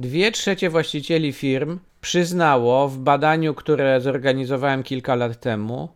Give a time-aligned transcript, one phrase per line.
[0.00, 5.88] Dwie trzecie właścicieli firm przyznało w badaniu, które zorganizowałem kilka lat temu,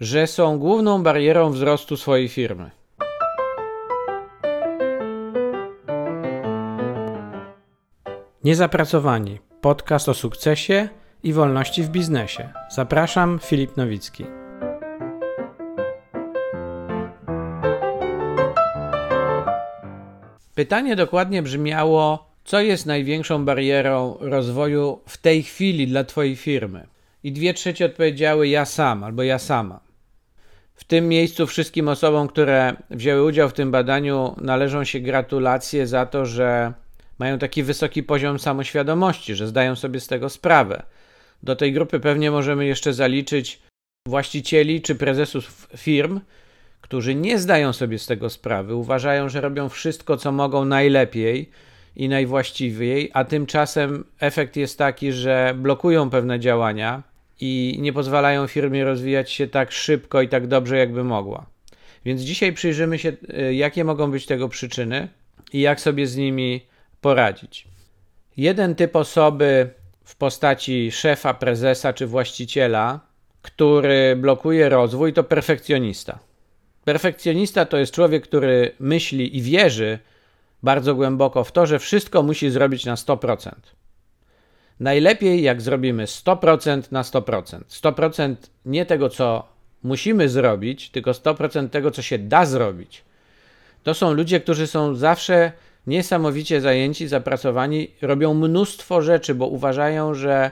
[0.00, 2.70] że są główną barierą wzrostu swojej firmy.
[8.44, 9.38] Niezapracowani.
[9.60, 10.88] Podcast o sukcesie
[11.22, 12.52] i wolności w biznesie.
[12.70, 14.24] Zapraszam, Filip Nowicki.
[20.54, 26.86] Pytanie dokładnie brzmiało: co jest największą barierą rozwoju w tej chwili dla Twojej firmy?
[27.24, 29.80] I dwie trzecie odpowiedziały: ja sam albo ja sama.
[30.74, 36.06] W tym miejscu wszystkim osobom, które wzięły udział w tym badaniu, należą się gratulacje za
[36.06, 36.72] to, że
[37.18, 40.82] mają taki wysoki poziom samoświadomości, że zdają sobie z tego sprawę.
[41.42, 43.62] Do tej grupy pewnie możemy jeszcze zaliczyć
[44.08, 46.20] właścicieli czy prezesów firm,
[46.80, 51.50] którzy nie zdają sobie z tego sprawy, uważają, że robią wszystko, co mogą najlepiej
[51.96, 57.02] i najwłaściwiej, a tymczasem efekt jest taki, że blokują pewne działania
[57.40, 61.46] i nie pozwalają firmie rozwijać się tak szybko i tak dobrze, jakby mogła.
[62.04, 63.12] Więc dzisiaj przyjrzymy się,
[63.48, 65.08] y, jakie mogą być tego przyczyny
[65.52, 66.60] i jak sobie z nimi
[67.00, 67.68] poradzić.
[68.36, 69.70] Jeden typ osoby
[70.04, 73.00] w postaci szefa, prezesa czy właściciela,
[73.42, 76.18] który blokuje rozwój, to perfekcjonista.
[76.84, 79.98] Perfekcjonista to jest człowiek, który myśli i wierzy
[80.62, 83.50] bardzo głęboko w to, że wszystko musi zrobić na 100%.
[84.80, 87.60] Najlepiej, jak zrobimy 100% na 100%.
[87.68, 89.48] 100% nie tego, co
[89.82, 93.04] musimy zrobić, tylko 100% tego, co się da zrobić.
[93.82, 95.52] To są ludzie, którzy są zawsze
[95.86, 100.50] niesamowicie zajęci, zapracowani, robią mnóstwo rzeczy, bo uważają, że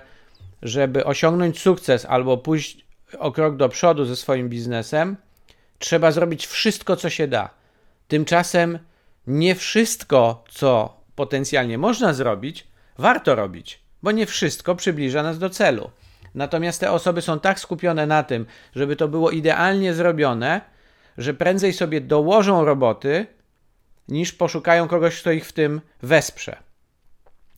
[0.62, 2.84] żeby osiągnąć sukces albo pójść
[3.18, 5.16] o krok do przodu ze swoim biznesem,
[5.78, 7.50] trzeba zrobić wszystko, co się da.
[8.08, 8.78] Tymczasem
[9.26, 12.66] nie wszystko, co potencjalnie można zrobić,
[12.98, 15.90] warto robić, bo nie wszystko przybliża nas do celu.
[16.34, 20.60] Natomiast te osoby są tak skupione na tym, żeby to było idealnie zrobione,
[21.18, 23.26] że prędzej sobie dołożą roboty,
[24.08, 26.56] niż poszukają kogoś, kto ich w tym wesprze.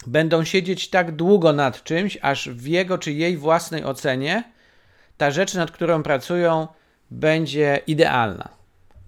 [0.06, 4.52] Będą siedzieć tak długo nad czymś, aż w jego czy jej własnej ocenie
[5.16, 6.68] ta rzecz, nad którą pracują,
[7.10, 8.48] będzie idealna.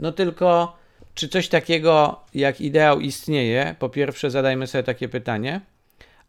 [0.01, 0.77] No tylko,
[1.15, 3.75] czy coś takiego jak ideał istnieje?
[3.79, 5.61] Po pierwsze, zadajmy sobie takie pytanie.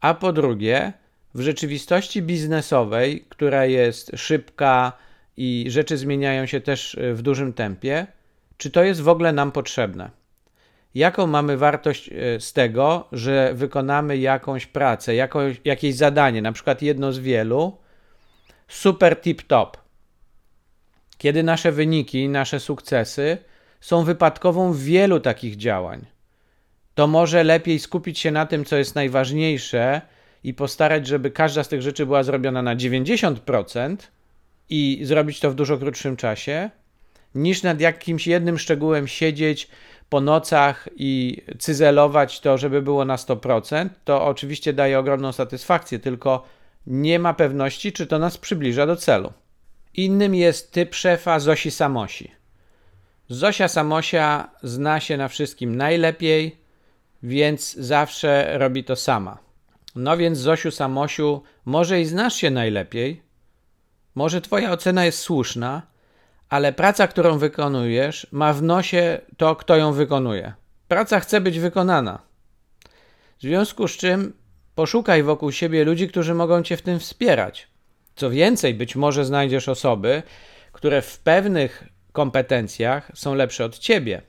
[0.02, 0.94] A po drugie,
[1.36, 4.94] w rzeczywistości biznesowej, która jest szybka
[5.38, 8.08] i rzeczy zmieniają się też w dużym tempie,
[8.58, 10.10] czy to jest w ogóle nam potrzebne?
[10.96, 16.82] Jaką mamy wartość e, z tego, że wykonamy jakąś pracę, jakąś, jakieś zadanie, na przykład
[16.82, 17.78] jedno z wielu,
[18.68, 19.86] super tip-top?
[21.18, 23.38] kiedy nasze wyniki, nasze sukcesy
[23.82, 26.06] są wypadkową wielu takich działań.
[26.96, 30.02] To może lepiej skupić się na tym, co jest najważniejsze
[30.44, 33.96] i postarać, żeby każda z tych rzeczy była zrobiona na 90%
[34.70, 36.70] i zrobić to w dużo krótszym czasie,
[37.36, 39.68] niż nad jakimś jednym szczegółem siedzieć
[40.10, 43.90] po nocach i cyzelować to, żeby było na 100%.
[44.04, 46.46] To oczywiście daje ogromną satysfakcję, tylko
[46.88, 49.34] nie ma pewności, czy to nas przybliża do celu.
[49.94, 52.32] Innym jest typ szefa Zosi Samosi.
[53.30, 56.58] Zosia Samosia zna się na wszystkim najlepiej,
[57.24, 59.38] więc zawsze robi to sama.
[59.96, 63.22] No więc Zosiu Samosiu, może i znasz się najlepiej,
[64.16, 65.82] może twoja ocena jest słuszna,
[66.50, 70.54] ale praca, którą wykonujesz, ma w nosie to, kto ją wykonuje.
[70.88, 72.20] Praca chce być wykonana.
[73.38, 74.34] W związku z czym
[74.76, 77.68] poszukaj wokół siebie ludzi, którzy mogą cię w tym wspierać.
[78.16, 80.24] Co więcej, być może znajdziesz osoby,
[80.72, 81.84] które w pewnych
[82.16, 84.22] kompetencjach są lepsze od ciebie.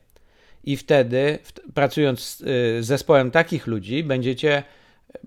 [0.63, 1.39] I wtedy,
[1.73, 4.63] pracując z y, zespołem takich ludzi, będziecie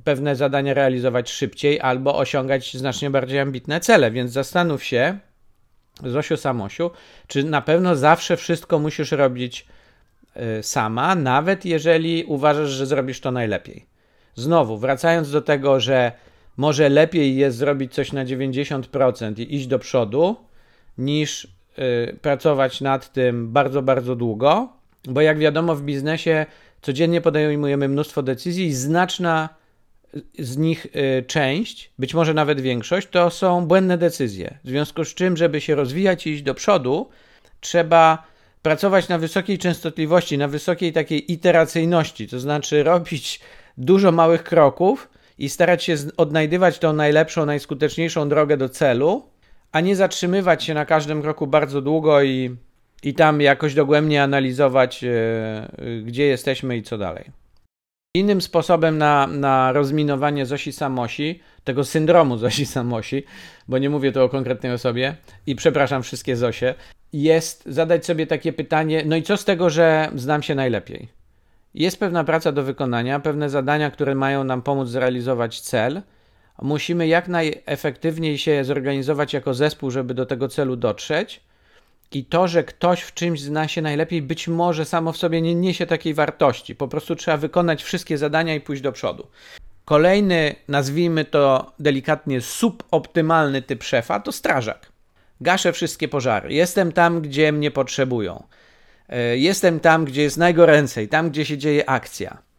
[0.04, 4.10] pewne zadania realizować szybciej albo osiągać znacznie bardziej ambitne cele.
[4.10, 5.18] Więc zastanów się,
[6.04, 6.90] Zosiu Samosiu,
[7.26, 9.66] czy na pewno zawsze wszystko musisz robić
[10.36, 13.86] y, sama, nawet jeżeli uważasz, że zrobisz to najlepiej.
[14.34, 16.12] Znowu, wracając do tego, że
[16.56, 20.36] może lepiej jest zrobić coś na 90% i iść do przodu,
[20.98, 21.59] niż
[22.22, 24.68] pracować nad tym bardzo, bardzo długo,
[25.04, 26.46] bo jak wiadomo, w biznesie
[26.82, 29.48] codziennie podejmujemy mnóstwo decyzji i znaczna
[30.38, 34.58] z nich y, część, być może nawet większość, to są błędne decyzje.
[34.64, 37.08] W związku z czym, żeby się rozwijać i iść do przodu,
[37.60, 38.26] trzeba
[38.62, 43.40] pracować na wysokiej częstotliwości, na wysokiej takiej iteracyjności, to znaczy robić
[43.78, 49.29] dużo małych kroków i starać się odnajdywać tą najlepszą, najskuteczniejszą drogę do celu,
[49.72, 52.56] a nie zatrzymywać się na każdym kroku bardzo długo i,
[53.02, 55.68] i tam jakoś dogłębnie analizować, e,
[56.04, 57.40] gdzie jesteśmy i co dalej.
[58.14, 63.24] Innym sposobem na, na rozminowanie Zosi Samosi, tego syndromu Zosi Samosi,
[63.68, 66.74] bo nie mówię tu o konkretnej osobie i przepraszam wszystkie Zosie,
[67.12, 71.08] jest zadać sobie takie pytanie: no i co z tego, że znam się najlepiej?
[71.74, 76.02] Jest pewna praca do wykonania, pewne zadania, które mają nam pomóc zrealizować cel.
[76.62, 81.40] Musimy jak najefektywniej się zorganizować jako zespół, żeby do tego celu dotrzeć.
[82.12, 85.54] I to, że ktoś w czymś zna się najlepiej, być może samo w sobie nie
[85.54, 86.74] niesie takiej wartości.
[86.74, 89.26] Po prostu trzeba wykonać wszystkie zadania i pójść do przodu.
[89.84, 94.92] Kolejny, nazwijmy to delikatnie, suboptymalny typ szefa to strażak.
[95.40, 96.52] Gaszę wszystkie pożary.
[96.54, 98.42] Jestem tam, gdzie mnie potrzebują.
[99.08, 102.49] E, jestem tam, gdzie jest najgoręcej, tam, gdzie się dzieje akcja.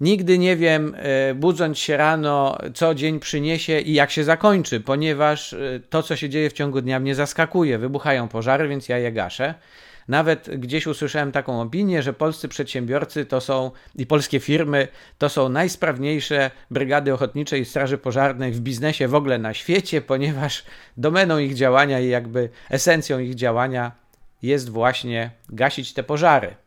[0.00, 5.52] Nigdy nie wiem, e, budząc się rano, co dzień przyniesie i jak się zakończy, ponieważ
[5.52, 7.78] e, to, co się dzieje w ciągu dnia, mnie zaskakuje.
[7.78, 9.54] Wybuchają pożary, więc ja je gaszę.
[10.08, 15.48] Nawet gdzieś usłyszałem taką opinię, że polscy przedsiębiorcy to są i polskie firmy to są
[15.48, 20.64] najsprawniejsze brygady ochotniczej i straży pożarnej w biznesie w ogóle na świecie, ponieważ
[20.96, 23.92] domeną ich działania i jakby esencją ich działania
[24.42, 26.61] jest właśnie gasić te pożary.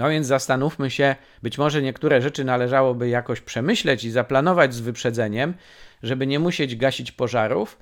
[0.00, 5.54] No więc zastanówmy się, być może niektóre rzeczy należałoby jakoś przemyśleć i zaplanować z wyprzedzeniem,
[6.02, 7.78] żeby nie musieć gasić pożarów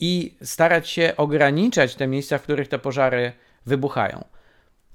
[0.00, 3.32] i starać się ograniczać te miejsca, w których te pożary
[3.66, 4.24] wybuchają.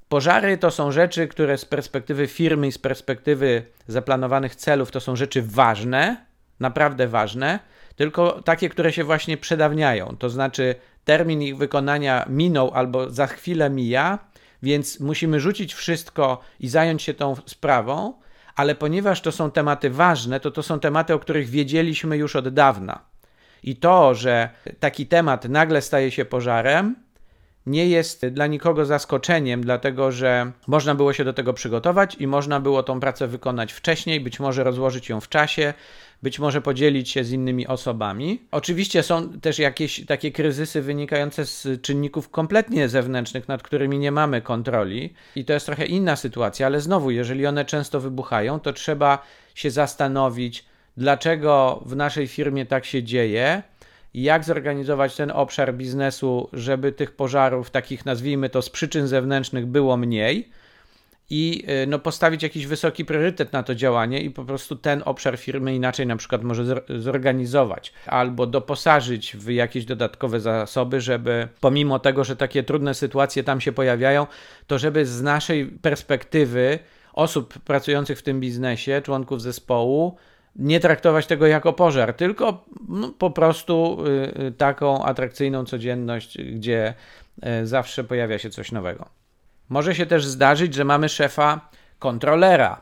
[0.10, 5.16] Pożary to są rzeczy, które z perspektywy firmy i z perspektywy zaplanowanych celów to są
[5.16, 6.26] rzeczy ważne,
[6.60, 7.60] naprawdę ważne,
[7.96, 10.16] tylko takie, które się właśnie przedawniają.
[10.20, 10.76] To znaczy
[11.06, 14.20] termin ich wykonania minął albo za chwilę mija,
[14.64, 18.14] więc musimy rzucić wszystko i zająć się tą sprawą,
[18.56, 22.50] ale ponieważ to są tematy ważne, to to są tematy, o których wiedzieliśmy już od
[22.50, 23.02] dawna.
[23.64, 24.50] I to, że
[24.80, 26.96] taki temat nagle staje się pożarem,
[27.68, 32.60] nie jest dla nikogo zaskoczeniem, dlatego że można było się do tego przygotować i można
[32.60, 35.74] było tą pracę wykonać wcześniej, być może rozłożyć ją w czasie,
[36.24, 38.42] być może podzielić się z innymi osobami.
[38.52, 44.42] Oczywiście są też jakieś takie kryzysy wynikające z czynników kompletnie zewnętrznych, nad którymi nie mamy
[44.42, 49.24] kontroli, i to jest trochę inna sytuacja, ale znowu, jeżeli one często wybuchają, to trzeba
[49.56, 50.66] się zastanowić,
[50.98, 53.64] dlaczego w naszej firmie tak się dzieje
[54.24, 59.98] jak zorganizować ten obszar biznesu, żeby tych pożarów, takich nazwijmy to z przyczyn zewnętrznych, było
[59.98, 60.50] mniej
[61.30, 65.38] i y, no, postawić jakiś wysoki priorytet na to działanie i po prostu ten obszar
[65.38, 72.24] firmy inaczej na przykład może zorganizować albo doposażyć w jakieś dodatkowe zasoby, żeby pomimo tego,
[72.24, 74.28] że takie trudne sytuacje tam się pojawiają,
[74.68, 76.80] to żeby z naszej perspektywy
[77.14, 80.18] osób pracujących w tym biznesie, członków zespołu,
[80.58, 86.94] nie traktować tego jako pożar, tylko no, po prostu y, y, taką atrakcyjną codzienność, gdzie
[87.62, 89.10] y, zawsze pojawia się coś nowego.
[89.70, 91.70] Może się też zdarzyć, że mamy szefa
[92.00, 92.82] kontrolera,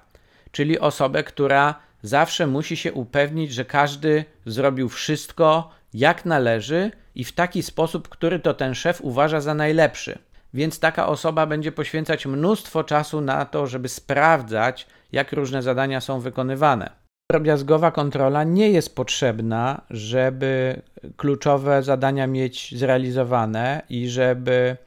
[0.52, 7.32] czyli osobę, która zawsze musi się upewnić, że każdy zrobił wszystko jak należy i w
[7.32, 10.20] taki sposób, który to ten szef uważa za najlepszy.
[10.54, 16.20] Więc taka osoba będzie poświęcać mnóstwo czasu na to, żeby sprawdzać, jak różne zadania są
[16.20, 17.05] wykonywane.
[17.32, 20.82] Drobiazgowa kontrola nie jest potrzebna, żeby
[21.18, 24.78] kluczowe zadania mieć zrealizowane i żeby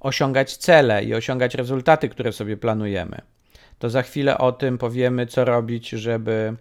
[0.00, 3.20] osiągać cele i osiągać rezultaty, które sobie planujemy.
[3.78, 6.54] To za chwilę o tym powiemy, co robić, żeby,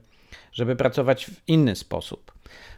[0.52, 2.32] żeby pracować w inny sposób.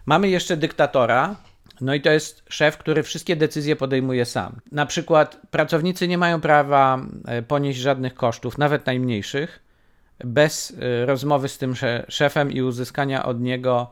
[0.06, 1.36] Mamy jeszcze dyktatora,
[1.81, 4.62] no i to jest szef, który wszystkie decyzje podejmuje sam.
[4.72, 9.64] Na przykład pracownicy nie mają prawa e, ponieść żadnych kosztów, nawet najmniejszych
[10.24, 11.74] bez y, rozmowy z tym
[12.07, 13.91] szefem i uzyskania od niego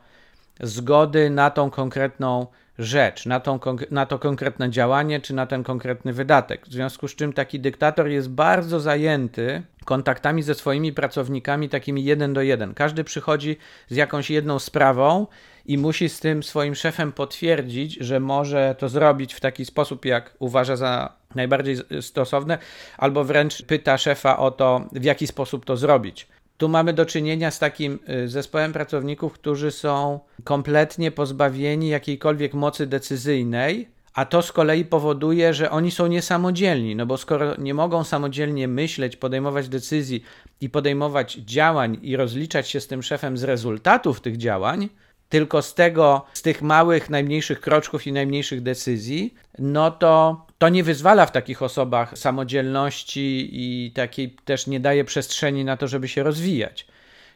[0.59, 2.47] zgody na tą konkretną
[2.79, 3.59] rzecz, na, tą,
[3.91, 6.65] na to konkretne działanie czy na ten konkretny wydatek.
[6.67, 12.33] W związku z czym taki dyktator jest bardzo zajęty kontaktami ze swoimi pracownikami, takimi jeden
[12.33, 12.73] do jeden.
[12.73, 13.57] Każdy przychodzi
[13.89, 15.27] z jakąś jedną sprawą
[15.65, 20.35] i musi z tym swoim szefem potwierdzić, że może to zrobić w taki sposób, jak
[20.39, 22.57] uważa za najbardziej stosowne,
[22.97, 26.27] albo wręcz pyta szefa o to, w jaki sposób to zrobić.
[26.57, 32.87] Tu mamy do czynienia z takim y, zespołem pracowników, którzy są kompletnie pozbawieni jakiejkolwiek mocy
[32.87, 38.03] decyzyjnej, a to z kolei powoduje, że oni są niesamodzielni, no bo skoro nie mogą
[38.03, 40.23] samodzielnie myśleć, podejmować decyzji
[40.61, 44.89] i podejmować działań i rozliczać się z tym szefem z rezultatów tych działań,
[45.29, 50.83] tylko z tego, z tych małych, najmniejszych kroczków i najmniejszych decyzji, no to to nie
[50.83, 56.23] wyzwala w takich osobach samodzielności i takiej też nie daje przestrzeni na to, żeby się
[56.23, 56.87] rozwijać.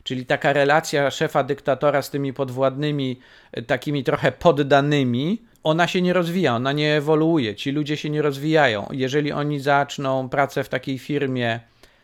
[0.04, 3.20] Czyli taka relacja szefa dyktatora z tymi podwładnymi,
[3.68, 7.56] takimi trochę poddanymi, ona się nie rozwija, ona nie ewoluuje.
[7.56, 8.88] Ci ludzie się nie rozwijają.
[8.92, 11.60] Jeżeli oni zaczną pracę w takiej firmie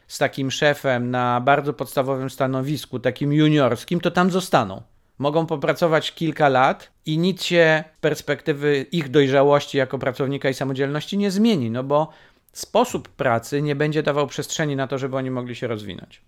[0.08, 4.82] z takim szefem na bardzo podstawowym stanowisku, takim juniorskim, to tam zostaną.
[5.17, 11.17] Mogą popracować kilka lat i nic się z perspektywy ich dojrzałości jako pracownika i samodzielności
[11.17, 12.10] nie zmieni, no bo
[12.53, 16.22] sposób pracy nie będzie dawał przestrzeni na to, żeby oni mogli się rozwinąć.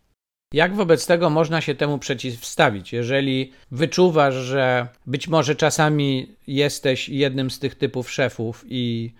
[0.54, 2.94] Jak wobec tego można się temu przeciwstawić?
[2.94, 9.14] Jeżeli wyczuwasz, że być może czasami jesteś jednym z tych typów szefów i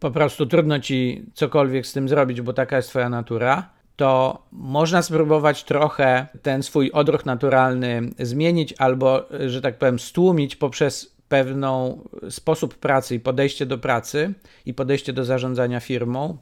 [0.00, 5.02] po prostu trudno ci cokolwiek z tym zrobić, bo taka jest twoja natura, to można
[5.02, 12.74] spróbować trochę ten swój odruch naturalny zmienić albo, że tak powiem, stłumić poprzez pewną sposób
[12.74, 14.34] pracy i podejście do pracy
[14.66, 16.36] i podejście do zarządzania firmą.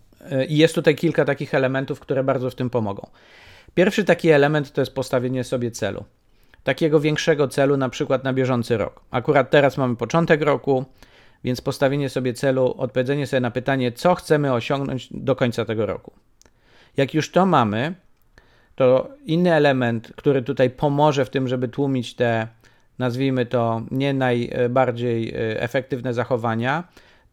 [0.49, 3.07] I jest tutaj kilka takich elementów, które bardzo w tym pomogą.
[3.75, 6.05] Pierwszy taki element to jest postawienie sobie celu.
[6.65, 9.01] Takiego większego celu, na przykład na bieżący rok.
[9.11, 10.85] Akurat teraz mamy początek roku,
[11.45, 16.13] więc postawienie sobie celu, odpowiedzenie sobie na pytanie, co chcemy osiągnąć do końca tego roku.
[17.01, 17.95] Jak już to mamy,
[18.75, 22.49] to inny element, który tutaj pomoże w tym, żeby tłumić te,
[22.99, 26.85] nazwijmy to, nie najbardziej e, efektywne zachowania,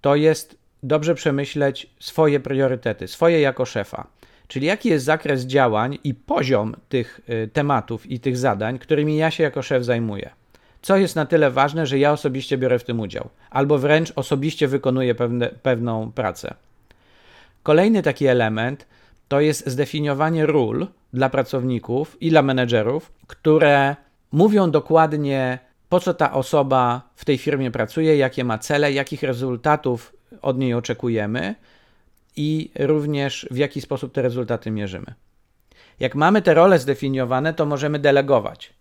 [0.01, 4.07] to jest dobrze przemyśleć swoje priorytety, swoje jako szefa.
[4.47, 9.31] Czyli jaki jest zakres działań i poziom tych y, tematów i tych zadań, którymi ja
[9.31, 10.29] się jako szef zajmuję.
[10.81, 14.67] Co jest na tyle ważne, że ja osobiście biorę w tym udział, albo wręcz osobiście
[14.67, 16.53] wykonuję pewne, pewną pracę.
[17.63, 18.85] Kolejny taki element
[19.27, 23.95] to jest zdefiniowanie ról dla pracowników i dla menedżerów, które
[24.31, 30.13] mówią dokładnie, po co ta osoba w tej firmie pracuje, jakie ma cele, jakich rezultatów
[30.41, 31.55] od niej oczekujemy,
[32.37, 35.13] i również w jaki sposób te rezultaty mierzymy.
[35.99, 38.73] Jak mamy te role zdefiniowane, to możemy delegować,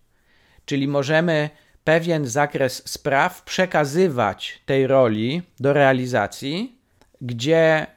[0.65, 1.49] czyli możemy
[1.83, 6.75] pewien zakres spraw przekazywać tej roli do realizacji,
[7.21, 7.87] gdzie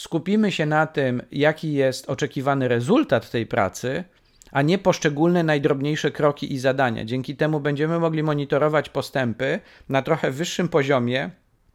[0.00, 4.04] skupimy się na tym, jaki jest oczekiwany rezultat tej pracy,
[4.52, 7.04] a nie poszczególne najdrobniejsze kroki i zadania.
[7.04, 11.30] Dzięki temu będziemy mogli monitorować postępy na trochę wyższym poziomie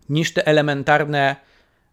[0.10, 1.36] niż te elementarne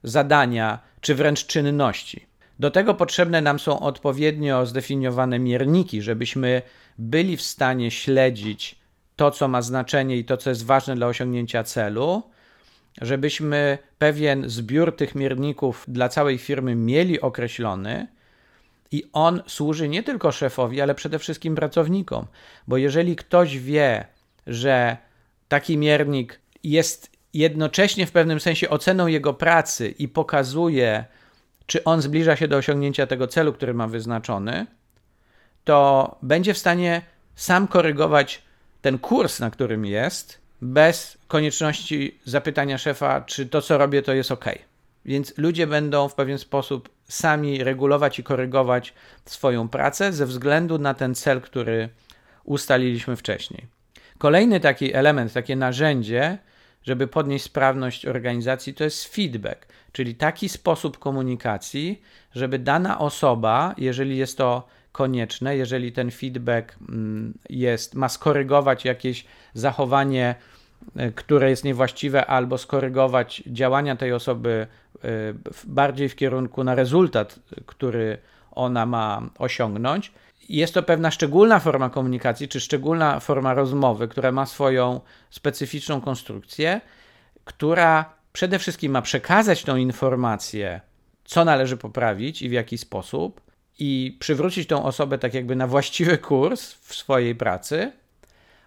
[0.02, 2.26] zadania czy wręcz czynności.
[2.58, 6.62] Do tego potrzebne nam są odpowiednio zdefiniowane mierniki, żebyśmy
[6.98, 8.76] byli w stanie śledzić
[9.16, 12.22] to, co ma znaczenie i to, co jest ważne dla osiągnięcia celu,
[13.00, 18.06] żebyśmy pewien zbiór tych mierników dla całej firmy mieli określony
[18.90, 22.26] i on służy nie tylko szefowi, ale przede wszystkim pracownikom,
[22.68, 24.06] bo jeżeli ktoś wie,
[24.46, 24.96] że
[25.48, 31.04] taki miernik jest jednocześnie w pewnym sensie oceną jego pracy i pokazuje,
[31.66, 34.66] czy on zbliża się do osiągnięcia tego celu, który ma wyznaczony,
[35.64, 37.02] to będzie w stanie
[37.34, 38.42] sam korygować
[38.82, 44.32] ten kurs, na którym jest, bez konieczności zapytania szefa, czy to, co robię, to jest
[44.32, 44.44] ok.
[45.04, 50.94] Więc ludzie będą w pewien sposób sami regulować i korygować swoją pracę ze względu na
[50.94, 51.88] ten cel, który
[52.44, 53.66] ustaliliśmy wcześniej.
[54.18, 56.38] Kolejny taki element, takie narzędzie
[56.82, 62.02] żeby podnieść sprawność organizacji, to jest feedback, czyli taki sposób komunikacji,
[62.34, 69.24] żeby dana osoba, jeżeli jest to konieczne, jeżeli ten feedback mm, jest, ma skorygować jakieś
[69.54, 70.34] zachowanie,
[70.96, 74.66] e, które jest niewłaściwe, albo skorygować działania tej osoby
[75.04, 75.08] e,
[75.64, 78.18] bardziej w kierunku na rezultat, który
[78.50, 80.12] ona ma osiągnąć,
[80.48, 86.80] jest to pewna szczególna forma komunikacji, czy szczególna forma rozmowy, która ma swoją specyficzną konstrukcję,
[87.44, 90.80] która przede wszystkim ma przekazać tą informację,
[91.24, 93.40] co należy poprawić i w jaki sposób,
[93.78, 97.92] i przywrócić tą osobę tak jakby na właściwy kurs w swojej pracy,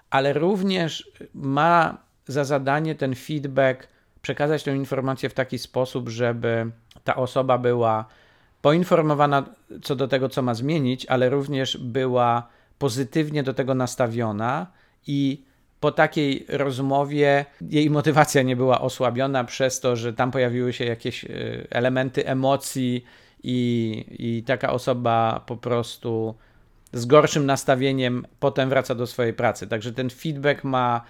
[0.09, 1.97] ale również ma
[2.27, 3.87] za zadanie ten feedback
[4.21, 6.71] przekazać tę informację w taki sposób, żeby
[7.03, 8.05] ta osoba była
[8.61, 9.43] poinformowana
[9.83, 12.47] co do tego, co ma zmienić, ale również była
[12.79, 14.67] pozytywnie do tego nastawiona
[15.07, 15.43] i
[15.79, 21.25] po takiej rozmowie jej motywacja nie była osłabiona przez to, że tam pojawiły się jakieś
[21.25, 21.27] e,
[21.69, 23.05] elementy emocji
[23.47, 26.35] i, i taka osoba po prostu
[26.93, 29.67] z gorszym nastawieniem potem wraca do swojej pracy.
[29.67, 31.01] Także ten feedback ma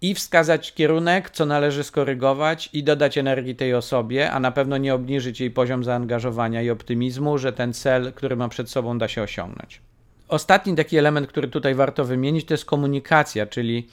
[0.00, 4.94] i wskazać kierunek, co należy skorygować i dodać energii tej osobie, a na pewno nie
[4.94, 9.22] obniżyć jej poziom zaangażowania i optymizmu, że ten cel, który ma przed sobą, da się
[9.22, 9.80] osiągnąć.
[10.28, 13.88] Ostatni taki element, który tutaj warto wymienić, to jest komunikacja, czyli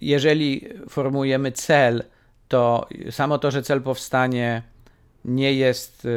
[0.00, 2.04] jeżeli formujemy cel,
[2.48, 4.62] to samo to, że cel powstanie,
[5.24, 6.08] nie jest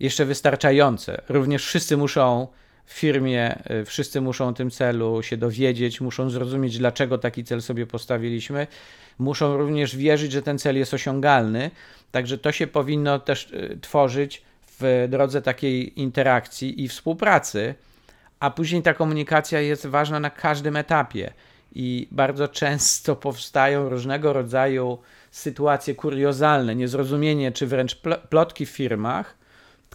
[0.00, 1.22] jeszcze wystarczające.
[1.28, 2.48] Również wszyscy muszą
[2.88, 7.62] w firmie y, wszyscy muszą o tym celu się dowiedzieć, muszą zrozumieć, dlaczego taki cel
[7.62, 8.66] sobie postawiliśmy,
[9.18, 11.70] muszą również wierzyć, że ten cel jest osiągalny.
[12.10, 14.42] Także to się powinno też y, tworzyć
[14.80, 17.74] w drodze takiej interakcji i współpracy,
[18.40, 21.32] a później ta komunikacja jest ważna na każdym etapie.
[21.74, 24.98] I bardzo często powstają różnego rodzaju
[25.30, 29.37] sytuacje kuriozalne, niezrozumienie czy wręcz plotki w firmach,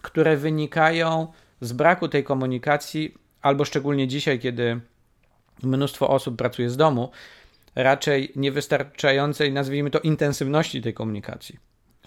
[0.04, 1.28] które wynikają
[1.62, 4.80] z braku tej komunikacji, albo szczególnie dzisiaj, kiedy
[5.64, 7.12] mnóstwo osób pracuje z domu,
[7.76, 11.60] raczej niewystarczającej, nazwijmy to, intensywności tej komunikacji.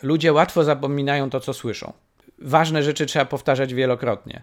[0.02, 1.92] Ludzie łatwo zapominają to, co słyszą.
[2.38, 4.42] Ważne rzeczy trzeba powtarzać wielokrotnie.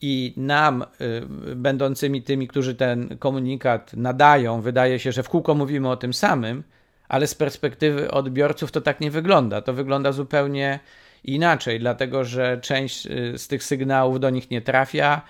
[0.00, 5.90] I nam, y, będącymi tymi, którzy ten komunikat nadają, wydaje się, że w kółko mówimy
[5.90, 6.62] o tym samym,
[7.08, 9.62] ale z perspektywy odbiorców to tak nie wygląda.
[9.62, 10.80] To wygląda zupełnie
[11.24, 15.22] inaczej, dlatego że część y, z tych sygnałów do nich nie trafia,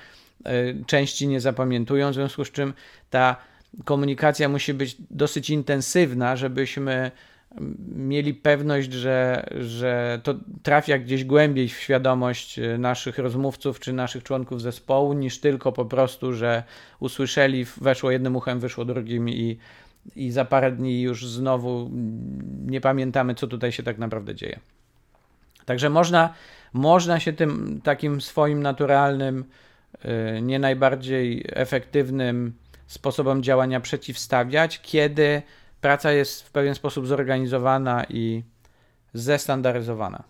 [0.46, 2.74] y, części nie zapamiętują, w związku z czym
[3.10, 3.36] ta
[3.84, 7.10] komunikacja musi być dosyć intensywna, żebyśmy
[7.96, 14.22] mieli pewność, że, że to trafia gdzieś głębiej w świadomość y, naszych rozmówców czy naszych
[14.22, 16.62] członków zespołu, niż tylko po prostu, że
[17.00, 19.58] usłyszeli, weszło jednym uchem, wyszło drugim i,
[20.16, 21.90] i za parę dni już znowu
[22.66, 24.60] nie pamiętamy, co tutaj się tak naprawdę dzieje.
[25.64, 26.34] Także można,
[26.72, 29.44] można się tym takim swoim naturalnym,
[30.04, 32.52] y, nie najbardziej efektywnym
[32.86, 35.42] sposobom działania przeciwstawiać, kiedy
[35.80, 38.42] praca jest w pewien sposób zorganizowana i
[39.14, 40.24] zestandaryzowana.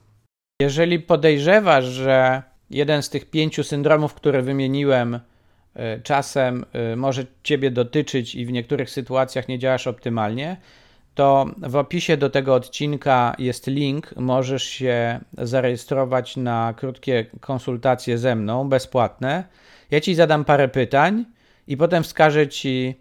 [0.63, 5.21] Jeżeli podejrzewasz, że jeden z tych pięciu syndromów, które wymieniłem, y,
[6.03, 10.57] czasem y, może Ciebie dotyczyć i w niektórych sytuacjach nie działasz optymalnie,
[11.15, 14.15] to w opisie do tego odcinka jest link.
[14.17, 19.45] Możesz się zarejestrować na krótkie konsultacje ze mną, bezpłatne.
[19.91, 21.25] Ja Ci zadam parę pytań
[21.67, 22.95] i potem wskażę Ci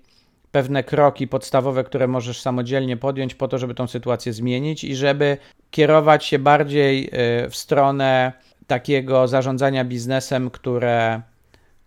[0.52, 5.38] pewne kroki podstawowe, które możesz samodzielnie podjąć po to, żeby tą sytuację zmienić i żeby
[5.72, 7.10] kierować się bardziej
[7.46, 8.34] y, w stronę
[8.68, 11.22] takiego zarządzania biznesem, które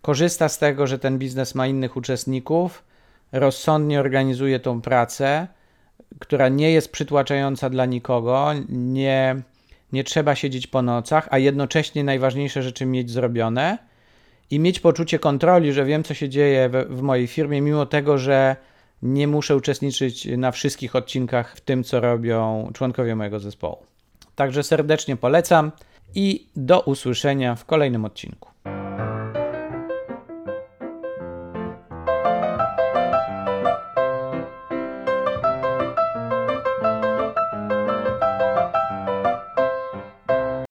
[0.02, 2.84] korzysta z tego, że ten biznes ma innych uczestników,
[3.32, 5.46] rozsądnie organizuje tą pracę,
[6.18, 9.42] która nie jest przytłaczająca dla nikogo, nie,
[9.92, 13.78] nie trzeba siedzieć po nocach, a jednocześnie najważniejsze rzeczy mieć zrobione
[14.50, 18.18] i mieć poczucie kontroli, że wiem, co się dzieje w, w mojej firmie, mimo tego,
[18.18, 18.56] że
[19.02, 23.78] nie muszę uczestniczyć na wszystkich odcinkach w tym, co robią członkowie mojego zespołu.
[24.34, 25.72] Także serdecznie polecam
[26.14, 28.48] i do usłyszenia w kolejnym odcinku.